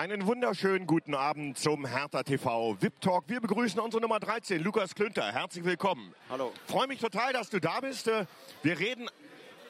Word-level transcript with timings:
Einen 0.00 0.28
wunderschönen 0.28 0.86
guten 0.86 1.12
Abend 1.12 1.58
zum 1.58 1.84
Hertha 1.84 2.22
TV 2.22 2.76
VIP 2.80 3.00
Talk. 3.00 3.24
Wir 3.26 3.40
begrüßen 3.40 3.80
unsere 3.80 4.00
Nummer 4.00 4.20
13, 4.20 4.62
Lukas 4.62 4.94
Klünter. 4.94 5.32
Herzlich 5.32 5.64
willkommen. 5.64 6.14
Hallo. 6.30 6.52
Freue 6.68 6.86
mich 6.86 7.00
total, 7.00 7.32
dass 7.32 7.50
du 7.50 7.58
da 7.58 7.80
bist. 7.80 8.06
Äh, 8.06 8.26
wir 8.62 8.78
reden 8.78 9.10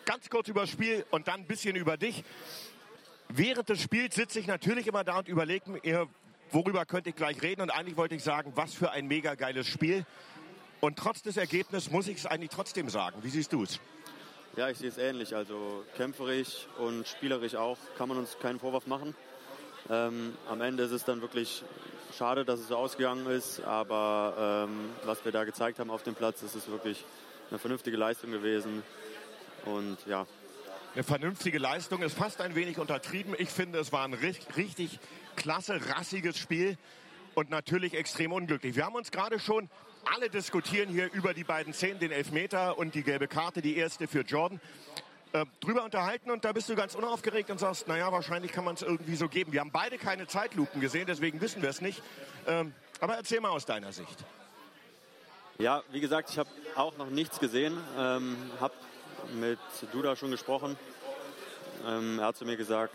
ganz 0.05 0.29
kurz 0.29 0.49
über 0.49 0.61
das 0.61 0.71
Spiel 0.71 1.07
und 1.13 1.29
dann 1.29 1.41
ein 1.41 1.47
bisschen 1.47 1.77
über 1.77 1.97
dich. 1.97 2.25
Während 3.31 3.71
des 3.71 3.81
Spiels 3.81 4.17
sitze 4.17 4.39
ich 4.39 4.47
natürlich 4.47 4.87
immer 4.87 5.03
da 5.03 5.21
und 5.21 5.29
überlege 5.29 5.71
mir, 5.71 6.07
worüber 6.51 6.85
könnte 6.85 7.09
ich 7.09 7.17
gleich 7.17 7.41
reden. 7.41 7.63
Und 7.63 7.71
eigentlich 7.71 7.97
wollte 7.97 8.15
ich 8.15 8.23
sagen, 8.23 8.53
was 8.55 8.75
für 8.75 8.91
ein 8.91 9.07
mega 9.07 9.35
geiles 9.35 9.67
Spiel. 9.67 10.05
Und 10.81 10.99
trotz 10.99 11.23
des 11.23 11.39
Ergebnisses 11.39 11.91
muss 11.91 12.07
ich 12.07 12.19
es 12.19 12.27
eigentlich 12.27 12.51
trotzdem 12.51 12.91
sagen. 12.91 13.17
Wie 13.23 13.31
siehst 13.31 13.55
du 13.55 13.63
es? 13.63 13.81
Ja, 14.57 14.69
ich 14.69 14.77
sehe 14.77 14.91
es 14.91 14.99
ähnlich. 14.99 15.35
Also 15.35 15.87
kämpferisch 15.97 16.67
und 16.77 17.09
spielerisch 17.09 17.55
auch 17.55 17.79
kann 17.97 18.11
man 18.11 18.19
uns 18.19 18.39
keinen 18.39 18.61
Vorwurf 18.61 18.87
machen. 18.87 19.15
Ähm, 19.91 20.35
am 20.49 20.61
Ende 20.61 20.83
ist 20.83 20.93
es 20.93 21.05
dann 21.05 21.21
wirklich 21.23 21.63
schade, 22.17 22.45
dass 22.45 22.61
es 22.61 22.69
so 22.69 22.77
ausgegangen 22.77 23.27
ist, 23.27 23.61
aber 23.61 24.67
ähm, 24.69 24.91
was 25.05 25.25
wir 25.25 25.33
da 25.33 25.45
gezeigt 25.45 25.79
haben 25.79 25.91
auf 25.91 26.03
dem 26.03 26.15
Platz, 26.15 26.43
ist 26.43 26.55
es 26.55 26.69
wirklich 26.69 27.05
eine 27.51 27.59
vernünftige 27.59 27.97
Leistung 27.97 28.31
gewesen. 28.31 28.83
Und 29.65 29.97
ja. 30.07 30.27
Eine 30.95 31.05
vernünftige 31.05 31.59
Leistung 31.59 32.03
ist 32.03 32.17
fast 32.17 32.41
ein 32.41 32.55
wenig 32.55 32.79
untertrieben. 32.79 33.35
Ich 33.39 33.51
finde, 33.51 33.79
es 33.79 33.93
war 33.93 34.05
ein 34.05 34.15
richtig, 34.15 34.57
richtig 34.57 34.99
klasse, 35.37 35.81
rassiges 35.95 36.39
Spiel 36.39 36.77
und 37.35 37.51
natürlich 37.51 37.95
extrem 37.95 38.33
unglücklich. 38.33 38.77
Wir 38.77 38.85
haben 38.85 38.95
uns 38.95 39.11
gerade 39.11 39.39
schon 39.39 39.71
alle 40.15 40.29
diskutieren 40.29 40.89
hier 40.89 41.13
über 41.13 41.35
die 41.35 41.45
beiden 41.45 41.73
Szenen, 41.73 41.99
den 41.99 42.11
Elfmeter 42.11 42.79
und 42.79 42.95
die 42.95 43.03
gelbe 43.03 43.29
Karte, 43.29 43.63
die 43.63 43.77
erste 43.77 44.07
für 44.09 44.21
Jordan 44.21 44.61
äh, 45.33 45.45
drüber 45.61 45.85
unterhalten 45.85 46.31
und 46.31 46.45
da 46.45 46.53
bist 46.53 46.69
du 46.69 46.75
ganz 46.75 46.95
unaufgeregt 46.95 47.51
und 47.51 47.59
sagst, 47.59 47.89
naja, 47.89 48.11
wahrscheinlich 48.13 48.53
kann 48.53 48.65
man 48.65 48.75
es 48.75 48.83
irgendwie 48.83 49.17
so 49.17 49.29
geben. 49.29 49.53
Wir 49.53 49.61
haben 49.61 49.73
beide 49.73 49.99
keine 49.99 50.27
Zeitlupen 50.27 50.81
gesehen, 50.81 51.07
deswegen 51.07 51.41
wissen 51.41 51.63
wir 51.63 51.69
es 51.69 51.81
nicht. 51.81 52.03
Ähm, 52.47 52.73
aber 53.01 53.17
erzähl 53.17 53.41
mal 53.41 53.51
aus 53.51 53.67
deiner 53.67 53.93
Sicht. 53.93 54.25
Ja, 55.59 55.83
wie 55.91 56.01
gesagt, 56.01 56.31
ich 56.31 56.39
habe 56.39 56.49
auch 56.77 56.97
noch 56.97 57.11
nichts 57.11 57.41
gesehen. 57.41 57.77
Ähm, 57.99 58.37
habe 58.61 58.75
mit 59.35 59.59
Duda 59.93 60.17
schon 60.17 60.31
gesprochen. 60.31 60.77
Ähm, 61.87 62.19
er 62.19 62.27
hat 62.27 62.37
zu 62.37 62.45
mir 62.45 62.57
gesagt, 62.57 62.95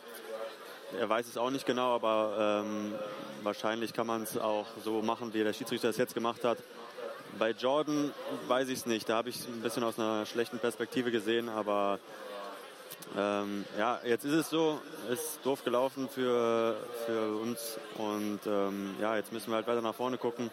er 0.98 1.10
weiß 1.10 1.28
es 1.28 1.38
auch 1.38 1.50
nicht 1.50 1.66
genau, 1.66 1.96
aber 1.96 2.64
ähm, 2.66 2.94
wahrscheinlich 3.42 3.94
kann 3.94 4.08
man 4.08 4.24
es 4.24 4.38
auch 4.38 4.68
so 4.84 5.02
machen, 5.02 5.34
wie 5.34 5.44
der 5.44 5.54
Schiedsrichter 5.54 5.90
es 5.90 5.98
jetzt 5.98 6.14
gemacht 6.14 6.44
hat. 6.44 6.58
Bei 7.40 7.52
Jordan 7.52 8.12
weiß 8.48 8.70
ich 8.70 8.80
es 8.80 8.86
nicht. 8.86 9.10
Da 9.10 9.16
habe 9.18 9.30
ich 9.30 9.38
es 9.38 9.48
ein 9.48 9.62
bisschen 9.62 9.84
aus 9.84 9.98
einer 9.98 10.26
schlechten 10.26 10.60
Perspektive 10.60 11.12
gesehen, 11.12 11.50
aber 11.50 12.00
ähm, 13.18 13.66
ja, 13.78 14.00
jetzt 14.06 14.26
ist 14.26 14.34
es 14.34 14.50
so, 14.50 14.80
ist 15.12 15.40
doof 15.44 15.64
gelaufen 15.64 16.10
für, 16.10 16.76
für 17.06 17.36
uns 17.38 17.78
und 17.98 18.40
ähm, 18.48 18.96
ja, 19.00 19.16
jetzt 19.16 19.32
müssen 19.34 19.52
wir 19.52 19.56
halt 19.56 19.68
weiter 19.68 19.82
nach 19.82 19.96
vorne 19.96 20.18
gucken, 20.18 20.52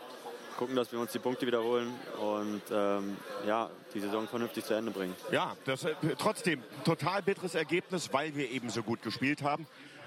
gucken, 0.58 0.76
dass 0.76 0.92
wir 0.92 0.98
uns 0.98 1.12
die 1.12 1.18
Punkte 1.18 1.46
wiederholen 1.46 1.92
und 2.18 2.62
ähm, 2.70 3.16
ja, 3.46 3.70
die 3.94 4.00
Saison 4.00 4.28
vernünftig 4.28 4.64
zu 4.64 4.74
Ende 4.74 4.90
bringen. 4.90 5.14
Ja, 5.30 5.56
das 5.64 5.84
äh, 5.84 5.94
trotzdem 6.18 6.62
total 6.84 7.22
bitteres 7.22 7.54
Ergebnis, 7.54 8.12
weil 8.12 8.34
wir 8.34 8.50
eben 8.50 8.68
so 8.68 8.82
gut 8.82 9.02
gespielt 9.02 9.42
haben. 9.42 9.66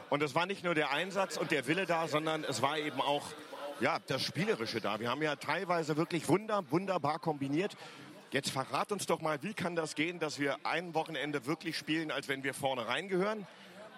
Und 0.09 0.21
es 0.21 0.35
war 0.35 0.45
nicht 0.45 0.63
nur 0.63 0.75
der 0.75 0.91
Einsatz 0.91 1.37
und 1.37 1.49
der 1.49 1.65
Wille 1.65 1.87
da, 1.87 2.07
sondern 2.07 2.43
es 2.43 2.61
war 2.61 2.77
eben 2.77 3.01
auch 3.01 3.23
ja, 3.83 3.99
das 4.07 4.23
Spielerische 4.23 4.79
da. 4.79 5.01
Wir 5.01 5.09
haben 5.09 5.21
ja 5.21 5.35
teilweise 5.35 5.97
wirklich 5.97 6.29
wunder, 6.29 6.63
wunderbar 6.71 7.19
kombiniert. 7.19 7.75
Jetzt 8.31 8.49
verrat 8.49 8.93
uns 8.93 9.07
doch 9.07 9.19
mal, 9.19 9.43
wie 9.43 9.53
kann 9.53 9.75
das 9.75 9.95
gehen, 9.95 10.19
dass 10.19 10.39
wir 10.39 10.55
ein 10.63 10.93
Wochenende 10.93 11.45
wirklich 11.45 11.77
spielen, 11.77 12.09
als 12.09 12.29
wenn 12.29 12.45
wir 12.45 12.53
vorne 12.53 12.87
reingehören 12.87 13.45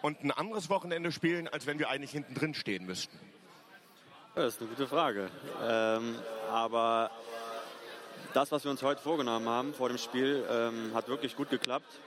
und 0.01 0.23
ein 0.23 0.31
anderes 0.31 0.71
Wochenende 0.71 1.11
spielen, 1.11 1.47
als 1.47 1.67
wenn 1.67 1.77
wir 1.77 1.89
eigentlich 1.89 2.09
hinten 2.09 2.33
drin 2.33 2.55
stehen 2.55 2.87
müssten? 2.87 3.15
Das 4.33 4.55
ist 4.55 4.59
eine 4.61 4.71
gute 4.71 4.87
Frage. 4.87 5.29
Ähm, 5.63 6.15
aber 6.49 7.11
das, 8.33 8.51
was 8.51 8.63
wir 8.63 8.71
uns 8.71 8.81
heute 8.81 9.03
vorgenommen 9.03 9.47
haben 9.47 9.75
vor 9.75 9.89
dem 9.89 9.99
Spiel, 9.99 10.47
ähm, 10.49 10.95
hat 10.95 11.09
wirklich 11.09 11.35
gut 11.35 11.51
geklappt. 11.51 11.99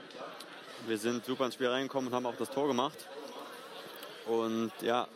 Wir 0.88 0.98
sind 0.98 1.24
super 1.24 1.44
ins 1.46 1.54
Spiel 1.54 1.68
reingekommen 1.68 2.08
und 2.08 2.14
haben 2.14 2.26
auch 2.26 2.36
das 2.36 2.50
Tor 2.50 2.66
gemacht. 2.66 2.98
Und 4.26 4.72
ja, 4.82 5.06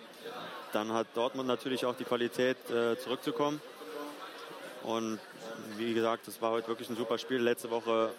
dann 0.72 0.93
hat 0.93 1.06
Dortmund 1.15 1.49
natürlich 1.49 1.84
auch 1.84 1.94
die 1.97 2.05
Qualität, 2.05 2.56
äh, 2.71 2.99
zurückzukommen. 2.99 3.60
Und 4.83 5.21
wie 5.77 5.94
gesagt, 5.94 6.27
es 6.28 6.41
war 6.43 6.50
heute 6.50 6.69
wirklich 6.69 6.91
ein 6.91 6.97
super 6.97 7.19
Spiel. 7.19 7.38
Letzte 7.38 7.71
Woche 7.71 8.10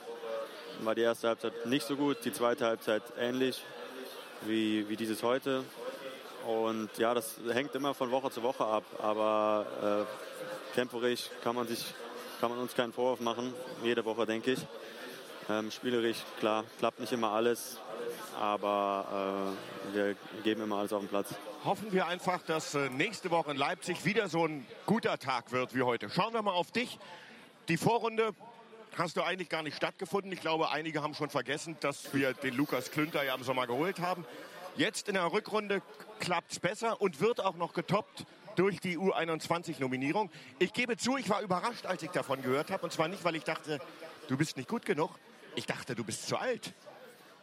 war 0.82 0.96
die 0.96 1.02
erste 1.02 1.28
Halbzeit 1.28 1.66
nicht 1.66 1.86
so 1.86 1.96
gut, 1.96 2.18
die 2.24 2.32
zweite 2.32 2.66
Halbzeit 2.66 3.04
ähnlich 3.20 3.64
wie, 4.42 4.88
wie 4.88 4.96
dieses 4.96 5.24
heute. 5.24 5.64
Und 6.48 6.90
ja, 6.98 7.14
das 7.14 7.36
hängt 7.52 7.74
immer 7.76 7.94
von 7.94 8.12
Woche 8.12 8.30
zu 8.32 8.44
Woche 8.44 8.66
ab. 8.66 8.84
Aber 9.02 10.06
äh, 10.12 10.76
kämpferisch 10.76 11.30
kann 11.44 11.56
man, 11.56 11.68
sich, 11.68 11.86
kann 12.40 12.50
man 12.50 12.60
uns 12.60 12.76
keinen 12.76 12.94
Vorwurf 12.94 13.20
machen, 13.20 13.54
jede 13.84 14.04
Woche 14.06 14.26
denke 14.26 14.52
ich. 14.52 14.60
Ähm, 15.50 15.72
spielerisch, 15.72 16.18
klar, 16.40 16.64
klappt 16.80 17.00
nicht 17.00 17.12
immer 17.12 17.32
alles, 17.32 17.80
aber 18.40 19.56
äh, 19.92 19.96
wir 19.96 20.16
geben 20.44 20.64
immer 20.64 20.78
alles 20.78 20.94
auf 20.94 21.02
den 21.02 21.10
Platz 21.10 21.36
hoffen 21.66 21.94
wir 21.94 22.08
einfach, 22.08 22.42
dass 22.42 22.76
äh, 22.76 22.90
nächste 22.90 23.32
Woche 23.32 23.52
in 23.52 23.58
Leipzig 23.58 24.04
wieder 24.06 24.28
so 24.28 24.46
ein 24.46 24.66
guter 24.86 25.18
Tag 25.18 25.52
wird 25.52 25.74
wie 25.74 25.82
heute. 25.82 26.10
Schauen 26.10 26.34
wir 26.34 26.42
mal 26.42 26.52
auf 26.52 26.72
dich. 26.72 27.00
Die 27.70 27.78
Vorrunde 27.78 28.34
hast 28.98 29.16
du 29.16 29.22
eigentlich 29.22 29.50
gar 29.50 29.64
nicht 29.64 29.78
stattgefunden. 29.78 30.32
Ich 30.32 30.42
glaube, 30.42 30.72
einige 30.72 31.02
haben 31.02 31.14
schon 31.14 31.30
vergessen, 31.30 31.78
dass 31.80 32.14
wir 32.14 32.34
den 32.34 32.56
Lukas 32.56 32.92
Klünter 32.92 33.24
ja 33.24 33.36
im 33.36 33.44
Sommer 33.44 33.68
geholt 33.68 34.00
haben. 34.00 34.26
Jetzt 34.76 35.08
in 35.08 35.14
der 35.14 35.32
Rückrunde 35.32 35.82
klappt 36.20 36.52
es 36.52 36.60
besser 36.60 37.00
und 37.02 37.22
wird 37.22 37.40
auch 37.40 37.56
noch 37.56 37.74
getoppt 37.74 38.26
durch 38.56 38.80
die 38.80 38.98
U21-Nominierung. 38.98 40.30
Ich 40.60 40.74
gebe 40.74 40.98
zu, 40.98 41.18
ich 41.18 41.30
war 41.30 41.42
überrascht, 41.42 41.86
als 41.86 42.04
ich 42.04 42.12
davon 42.12 42.42
gehört 42.42 42.72
habe. 42.72 42.84
Und 42.84 42.92
zwar 42.92 43.08
nicht, 43.08 43.24
weil 43.24 43.36
ich 43.36 43.44
dachte, 43.44 43.80
du 44.28 44.38
bist 44.38 44.58
nicht 44.58 44.68
gut 44.68 44.86
genug. 44.86 45.12
Ich 45.56 45.66
dachte, 45.66 45.96
du 45.96 46.04
bist 46.04 46.28
zu 46.28 46.38
alt. 46.38 46.74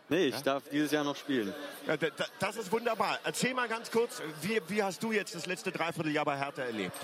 Nee, 0.08 0.26
ich 0.26 0.34
ja? 0.34 0.40
darf 0.40 0.64
dieses 0.70 0.90
Jahr 0.90 1.04
noch 1.04 1.14
spielen. 1.14 1.54
Ja, 1.86 1.96
das 2.40 2.56
ist 2.56 2.72
wunderbar. 2.72 3.20
Erzähl 3.22 3.54
mal 3.54 3.68
ganz 3.68 3.90
kurz, 3.92 4.20
wie, 4.42 4.60
wie 4.66 4.82
hast 4.82 5.02
du 5.02 5.12
jetzt 5.12 5.36
das 5.36 5.46
letzte 5.46 5.70
Dreivierteljahr 5.70 6.24
bei 6.24 6.36
Hertha 6.36 6.62
erlebt? 6.62 6.98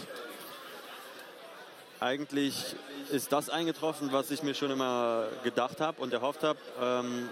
Eigentlich 2.00 2.74
ist 3.12 3.32
das 3.32 3.48
eingetroffen, 3.48 4.12
was 4.12 4.30
ich 4.32 4.42
mir 4.42 4.54
schon 4.54 4.72
immer 4.72 5.28
gedacht 5.44 5.80
habe 5.80 6.02
und 6.02 6.12
erhofft 6.12 6.42
habe 6.42 6.58
ähm, 6.80 7.28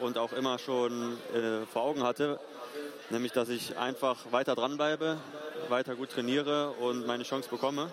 und 0.00 0.16
auch 0.16 0.32
immer 0.32 0.58
schon 0.60 1.18
äh, 1.34 1.66
vor 1.66 1.82
Augen 1.82 2.04
hatte. 2.04 2.38
Nämlich, 3.10 3.32
dass 3.32 3.48
ich 3.48 3.76
einfach 3.76 4.30
weiter 4.30 4.54
dranbleibe, 4.54 5.18
weiter 5.68 5.96
gut 5.96 6.10
trainiere 6.10 6.70
und 6.70 7.06
meine 7.06 7.24
Chance 7.24 7.48
bekomme. 7.50 7.92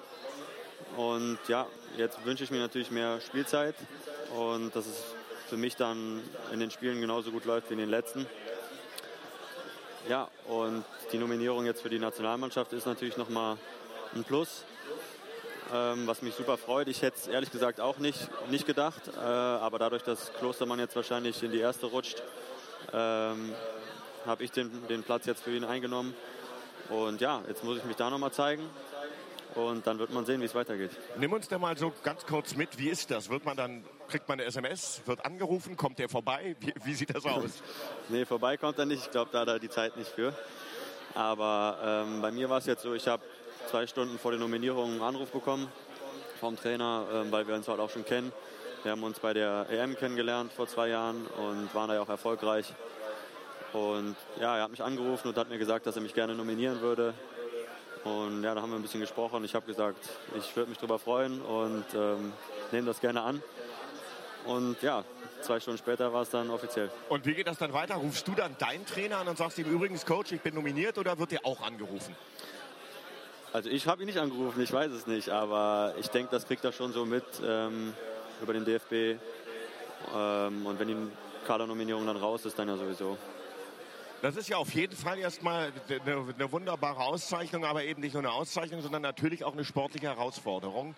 Und 0.96 1.40
ja, 1.48 1.66
jetzt 1.98 2.24
wünsche 2.26 2.44
ich 2.44 2.52
mir 2.52 2.60
natürlich 2.60 2.92
mehr 2.92 3.20
Spielzeit 3.22 3.76
und 4.36 4.76
das 4.76 4.88
ist 4.88 5.04
für 5.50 5.58
mich 5.58 5.76
dann 5.76 6.22
in 6.52 6.60
den 6.60 6.72
Spielen 6.72 7.00
genauso 7.00 7.32
gut 7.32 7.46
läuft 7.46 7.70
wie 7.70 7.74
in 7.74 7.80
den 7.80 7.90
letzten. 7.90 8.26
Ja, 10.10 10.30
und 10.48 10.84
die 11.12 11.18
Nominierung 11.18 11.66
jetzt 11.66 11.82
für 11.82 11.90
die 11.90 12.00
Nationalmannschaft 12.00 12.74
ist 12.74 12.86
natürlich 12.86 13.18
nochmal 13.18 13.58
ein 14.16 14.24
Plus, 14.24 14.64
ähm, 15.74 16.08
was 16.08 16.22
mich 16.22 16.36
super 16.36 16.58
freut. 16.58 16.88
Ich 16.88 17.02
hätte 17.02 17.18
es 17.18 17.28
ehrlich 17.28 17.52
gesagt 17.52 17.80
auch 17.80 17.98
nicht, 17.98 18.30
nicht 18.50 18.66
gedacht, 18.66 19.02
äh, 19.18 19.20
aber 19.20 19.80
dadurch, 19.80 20.04
dass 20.04 20.32
Klostermann 20.34 20.80
jetzt 20.80 20.96
wahrscheinlich 20.96 21.44
in 21.44 21.52
die 21.52 21.60
erste 21.60 21.88
rutscht, 21.88 22.24
ähm, 22.94 23.54
habe 24.26 24.44
ich 24.44 24.52
den, 24.52 24.72
den 24.88 25.04
Platz 25.04 25.26
jetzt 25.26 25.44
für 25.44 25.56
ihn 25.56 25.64
eingenommen. 25.64 26.14
Und 26.90 27.20
ja, 27.22 27.42
jetzt 27.48 27.64
muss 27.64 27.78
ich 27.78 27.84
mich 27.84 27.96
da 27.96 28.10
nochmal 28.10 28.32
zeigen. 28.32 28.64
Und 29.56 29.88
dann 29.88 29.98
wird 30.00 30.14
man 30.14 30.26
sehen, 30.26 30.40
wie 30.42 30.46
es 30.46 30.56
weitergeht. 30.56 30.92
Nimm 31.18 31.34
uns 31.34 31.48
da 31.48 31.58
mal 31.58 31.78
so 31.78 31.92
ganz 32.04 32.26
kurz 32.26 32.56
mit. 32.56 32.78
Wie 32.78 32.90
ist 32.90 33.10
das? 33.10 33.30
Wird 33.30 33.44
man 33.44 33.58
dann, 33.58 33.84
kriegt 34.08 34.28
man 34.28 34.40
eine 34.40 34.48
SMS, 34.48 35.02
wird 35.06 35.26
angerufen, 35.26 35.76
kommt 35.76 36.00
der 36.00 36.10
vorbei? 36.10 36.56
Wie, 36.60 36.74
wie 36.84 36.94
sieht 36.94 37.16
das 37.16 37.26
aus? 37.26 37.62
nee, 38.10 38.26
vorbei 38.26 38.58
kommt 38.58 38.80
er 38.80 38.86
nicht. 38.86 39.04
Ich 39.06 39.12
glaube, 39.12 39.30
da 39.32 39.42
hat 39.42 39.48
er 39.48 39.60
die 39.60 39.70
Zeit 39.70 39.98
nicht 39.98 40.10
für. 40.10 40.34
Aber 41.14 41.78
ähm, 41.84 42.22
bei 42.22 42.32
mir 42.32 42.50
war 42.50 42.60
es 42.60 42.66
jetzt 42.66 42.84
so, 42.84 42.94
ich 42.94 43.08
habe 43.08 43.24
zwei 43.70 43.88
Stunden 43.88 44.18
vor 44.20 44.32
der 44.32 44.40
Nominierung 44.40 44.92
einen 44.92 45.02
Anruf 45.02 45.32
bekommen 45.32 45.68
vom 46.40 46.56
Trainer, 46.56 47.06
ähm, 47.12 47.32
weil 47.32 47.48
wir 47.48 47.56
uns 47.56 47.68
halt 47.68 47.80
auch 47.80 47.90
schon 47.90 48.06
kennen. 48.06 48.32
Wir 48.84 48.92
haben 48.92 49.04
uns 49.04 49.20
bei 49.20 49.34
der 49.34 49.66
EM 49.70 49.96
kennengelernt 49.96 50.54
vor 50.54 50.68
zwei 50.68 50.90
Jahren 50.90 51.26
und 51.26 51.74
waren 51.74 51.90
da 51.90 51.96
ja 51.96 52.02
auch 52.02 52.10
erfolgreich. 52.10 52.74
Und 53.74 54.16
ja, 54.40 54.58
er 54.58 54.64
hat 54.64 54.72
mich 54.72 54.84
angerufen 54.84 55.28
und 55.28 55.38
hat 55.38 55.50
mir 55.50 55.58
gesagt, 55.58 55.86
dass 55.88 55.96
er 55.96 56.02
mich 56.02 56.14
gerne 56.14 56.36
nominieren 56.36 56.80
würde. 56.82 57.14
Und 58.04 58.44
ja, 58.44 58.56
da 58.56 58.62
haben 58.62 58.70
wir 58.70 58.78
ein 58.78 58.82
bisschen 58.82 59.02
gesprochen. 59.02 59.44
Ich 59.44 59.56
habe 59.56 59.66
gesagt, 59.66 59.98
ich 60.38 60.56
würde 60.56 60.70
mich 60.70 60.78
darüber 60.78 61.00
freuen 61.00 61.42
und 61.42 61.86
ähm, 61.94 62.32
nehme 62.72 62.88
das 62.88 63.02
gerne 63.02 63.22
an. 63.22 63.42
Und 64.48 64.82
ja, 64.82 65.04
zwei 65.42 65.60
Stunden 65.60 65.78
später 65.78 66.12
war 66.14 66.22
es 66.22 66.30
dann 66.30 66.50
offiziell. 66.50 66.90
Und 67.10 67.26
wie 67.26 67.34
geht 67.34 67.48
das 67.48 67.58
dann 67.58 67.74
weiter? 67.74 67.96
Rufst 67.96 68.28
du 68.28 68.34
dann 68.34 68.56
deinen 68.58 68.86
Trainer 68.86 69.18
an 69.18 69.28
und 69.28 69.38
sagst 69.38 69.58
ihm 69.58 69.66
übrigens, 69.66 70.06
Coach, 70.06 70.32
ich 70.32 70.42
bin 70.42 70.56
nominiert 70.56 70.98
oder 70.98 71.18
wird 71.20 71.32
dir 71.32 71.42
auch 71.44 71.62
angerufen? 71.62 72.16
Also 73.54 73.70
ich 73.70 73.88
habe 73.88 74.04
ihn 74.04 74.08
nicht 74.08 74.20
angerufen, 74.20 74.62
ich 74.62 74.72
weiß 74.72 74.92
es 74.92 75.08
nicht, 75.08 75.30
aber 75.30 75.96
ich 76.00 76.08
denke, 76.08 76.32
das 76.32 76.48
kriegt 76.48 76.64
er 76.64 76.72
schon 76.72 76.92
so 76.94 77.06
mit 77.06 77.24
ähm, 77.44 77.94
über 78.42 78.54
den 78.54 78.66
DFB. 78.66 79.20
Ähm, 80.16 80.66
und 80.66 80.80
wenn 80.80 80.88
die 80.88 80.98
Kadernominierung 81.46 82.06
dann 82.06 82.18
raus 82.18 82.46
ist, 82.46 82.60
dann 82.60 82.68
ja 82.68 82.78
sowieso. 82.78 83.18
Das 84.22 84.36
ist 84.36 84.50
ja 84.50 84.58
auf 84.58 84.74
jeden 84.74 84.96
Fall 84.96 85.20
erstmal 85.20 85.72
eine, 85.90 86.34
eine, 86.36 86.52
wunderbare 86.52 87.00
Auszeichnung, 87.00 87.66
aber 87.66 87.84
eben 87.84 88.02
nicht 88.02 88.14
nur 88.14 88.24
eine 88.24 88.32
Auszeichnung, 88.32 88.82
sondern 88.82 89.04
natürlich 89.04 89.44
auch 89.44 89.54
eine 89.54 89.64
sportliche 89.64 90.08
Herausforderung. 90.08 90.96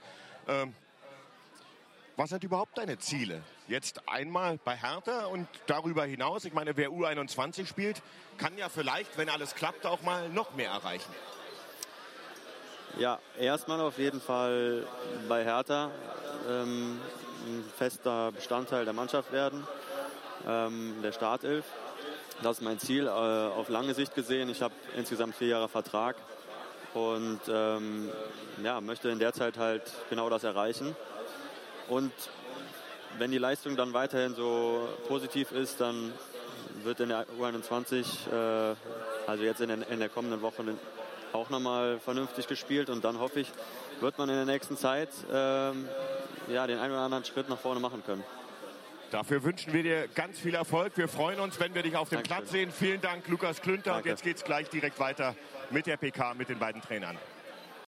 Ähm, 0.48 0.74
was 2.19 2.31
sind 2.31 2.44
überhaupt 2.44 2.77
deine 2.77 2.98
Ziele? 2.98 3.42
Jetzt 3.69 4.01
einmal 4.10 4.60
bei 4.66 4.75
Hertha 4.75 5.27
und 5.27 5.48
darüber 5.68 6.04
hinaus, 6.04 6.44
ich 6.44 6.51
meine, 6.51 6.75
wer 6.75 6.89
U21 6.89 7.66
spielt, 7.66 8.01
kann 8.38 8.57
ja 8.57 8.68
vielleicht, 8.68 9.18
wenn 9.18 9.30
alles 9.30 9.56
klappt, 9.56 9.86
auch 9.86 10.01
mal 10.01 10.27
noch 10.27 10.54
mehr 10.54 10.69
erreichen. 10.69 11.10
Ja, 12.98 13.19
erstmal 13.39 13.80
auf 13.80 13.98
jeden 13.98 14.19
Fall 14.19 14.86
bei 15.30 15.45
Hertha 15.45 15.92
ähm, 16.50 17.00
ein 17.48 17.63
fester 17.77 18.33
Bestandteil 18.33 18.83
der 18.83 18.94
Mannschaft 18.94 19.31
werden, 19.31 19.66
ähm, 20.45 20.95
der 21.01 21.13
Startelf. 21.13 21.63
Das 22.44 22.57
ist 22.57 22.63
mein 22.63 22.80
Ziel 22.80 23.07
äh, 23.07 23.10
auf 23.10 23.69
lange 23.69 23.94
Sicht 23.94 24.13
gesehen. 24.13 24.50
Ich 24.50 24.62
habe 24.62 24.74
insgesamt 24.98 25.36
vier 25.36 25.48
Jahre 25.48 25.69
Vertrag 25.69 26.18
und 26.94 27.39
ähm, 27.48 28.10
ja, 28.62 28.81
möchte 28.81 29.07
in 29.07 29.19
der 29.19 29.31
Zeit 29.31 29.57
halt 29.57 29.83
genau 30.10 30.30
das 30.30 30.44
erreichen. 30.44 30.98
Und 31.89 32.12
wenn 33.18 33.31
die 33.31 33.38
Leistung 33.38 33.75
dann 33.75 33.94
weiterhin 33.94 34.36
so 34.36 34.88
positiv 35.07 35.51
ist, 35.51 35.81
dann 35.81 36.13
wird 36.83 37.00
in 37.00 37.09
der 37.09 37.25
U21, 37.39 38.31
äh, 38.31 38.75
also 39.27 39.44
jetzt 39.44 39.62
in, 39.62 39.69
den, 39.69 39.81
in 39.81 40.00
der 40.00 40.09
kommenden 40.09 40.41
Woche, 40.41 40.63
auch 41.33 41.50
nochmal 41.50 42.00
vernünftig 42.00 42.47
gespielt 42.47 42.89
und 42.89 43.03
dann 43.03 43.19
hoffe 43.19 43.41
ich, 43.41 43.51
wird 44.00 44.18
man 44.18 44.30
in 44.30 44.36
der 44.36 44.45
nächsten 44.45 44.77
Zeit 44.77 45.09
ähm, 45.31 45.88
ja, 46.47 46.65
den 46.65 46.80
einen 46.80 46.94
oder 46.94 47.01
anderen 47.01 47.25
Schritt 47.25 47.50
nach 47.50 47.59
vorne 47.59 47.80
machen 47.80 48.03
können. 48.06 48.24
Dafür 49.12 49.44
wünschen 49.44 49.74
wir 49.74 49.81
dir 49.81 50.07
ganz 50.07 50.39
viel 50.39 50.53
Erfolg. 50.53 50.95
Wir 50.95 51.07
freuen 51.07 51.39
uns, 51.39 51.59
wenn 51.59 51.74
wir 51.74 51.81
dich 51.81 51.95
auf 51.95 52.09
dem 52.09 52.18
Dankeschön. 52.18 52.38
Platz 52.38 52.51
sehen. 52.51 52.71
Vielen 52.71 53.01
Dank, 53.01 53.27
Lukas 53.27 53.59
Klünter. 53.62 53.94
Danke. 53.94 54.09
Und 54.09 54.09
jetzt 54.09 54.24
geht 54.24 54.38
es 54.38 54.44
gleich 54.44 54.69
direkt 54.69 55.00
weiter 55.00 55.35
mit 55.71 55.88
der 55.88 55.97
PK, 55.97 56.35
mit 56.35 56.50
den 56.50 56.59
beiden 56.59 56.81
Trainern. 56.81 57.18